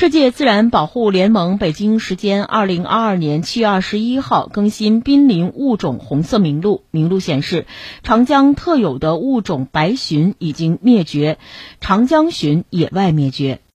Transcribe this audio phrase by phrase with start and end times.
[0.00, 6.84] 世界自然保护联盟北京时间二零二二年七月二十一号更新濒临物种红色名录。
[6.90, 7.66] 名录显示
[8.02, 11.36] 长江特有的物种白鲟已经灭绝
[11.82, 13.60] 长江鲟野外灭绝。